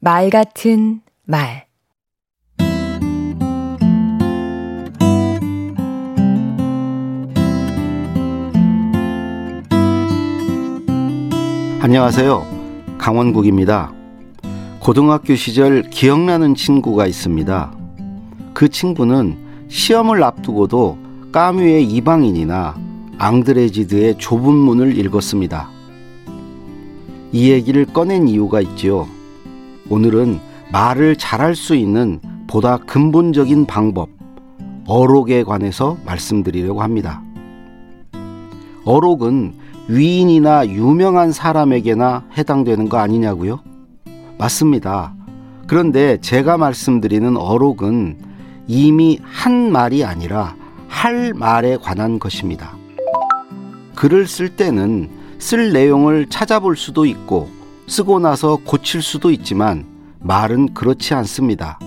[0.00, 1.66] 말 같은 말
[11.80, 12.46] 안녕하세요.
[12.96, 13.92] 강원국입니다.
[14.78, 17.72] 고등학교 시절 기억나는 친구가 있습니다.
[18.54, 19.36] 그 친구는
[19.66, 20.96] 시험을 앞두고도
[21.32, 22.76] 까뮤의 이방인이나
[23.18, 25.68] 앙드레지드의 좁은 문을 읽었습니다.
[27.32, 29.17] 이 얘기를 꺼낸 이유가 있지요.
[29.90, 34.10] 오늘은 말을 잘할 수 있는 보다 근본적인 방법,
[34.86, 37.22] 어록에 관해서 말씀드리려고 합니다.
[38.84, 39.54] 어록은
[39.88, 43.60] 위인이나 유명한 사람에게나 해당되는 거 아니냐고요?
[44.36, 45.14] 맞습니다.
[45.66, 48.18] 그런데 제가 말씀드리는 어록은
[48.66, 50.54] 이미 한 말이 아니라
[50.88, 52.76] 할 말에 관한 것입니다.
[53.94, 57.57] 글을 쓸 때는 쓸 내용을 찾아볼 수도 있고
[57.88, 59.84] 쓰고 나서 고칠 수도 있지만
[60.20, 61.78] 말은 그렇지 않습니다.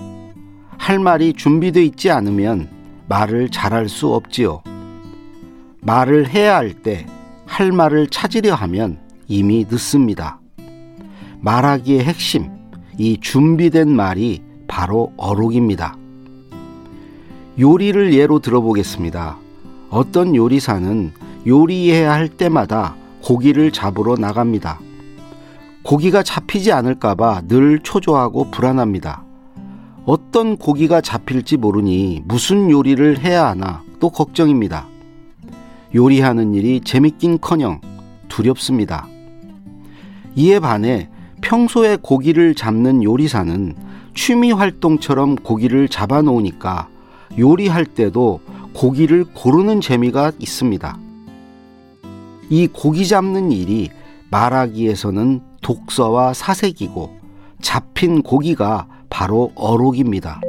[0.76, 2.68] 할 말이 준비되어 있지 않으면
[3.08, 4.62] 말을 잘할 수 없지요.
[5.80, 7.06] 말을 해야 할 때
[7.52, 10.40] 할 말을 찾으려 하면 이미 늦습니다.
[11.40, 12.48] 말하기의 핵심,
[12.96, 15.94] 이 준비된 말이 바로 어록입니다.
[17.58, 19.36] 요리를 예로 들어보겠습니다.
[19.90, 21.12] 어떤 요리사는
[21.46, 24.80] 요리해야 할 때마다 고기를 잡으러 나갑니다.
[25.82, 29.24] 고기가 잡히지 않을까봐 늘 초조하고 불안합니다.
[30.04, 34.86] 어떤 고기가 잡힐지 모르니 무슨 요리를 해야 하나 또 걱정입니다.
[35.94, 37.80] 요리하는 일이 재밌긴 커녕
[38.28, 39.06] 두렵습니다.
[40.34, 41.08] 이에 반해
[41.40, 43.74] 평소에 고기를 잡는 요리사는
[44.14, 46.88] 취미 활동처럼 고기를 잡아 놓으니까
[47.38, 48.40] 요리할 때도
[48.72, 50.98] 고기를 고르는 재미가 있습니다.
[52.48, 53.90] 이 고기 잡는 일이
[54.30, 57.18] 말하기에서는 독서와 사색이고
[57.60, 60.40] 잡힌 고기가 바로 어록입니다.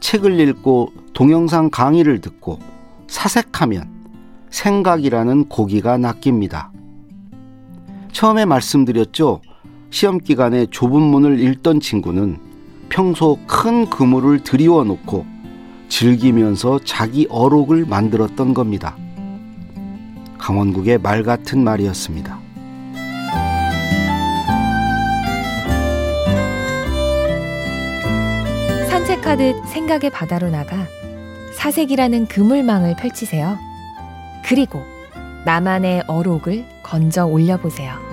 [0.00, 2.58] 책을 읽고 동영상 강의를 듣고
[3.08, 3.90] 사색하면
[4.50, 6.70] 생각이라는 고기가 낚입니다.
[8.12, 9.40] 처음에 말씀드렸죠.
[9.90, 12.38] 시험 기간에 좁은 문을 읽던 친구는
[12.88, 15.26] 평소 큰 그물을 들이워 놓고
[15.88, 18.96] 즐기면서 자기 어록을 만들었던 겁니다.
[20.38, 22.47] 강원국의 말 같은 말이었습니다.
[29.08, 30.86] 산책하듯 생각의 바다로 나가
[31.54, 33.58] 사색이라는 그물망을 펼치세요.
[34.44, 34.82] 그리고
[35.46, 38.07] 나만의 어록을 건져 올려보세요.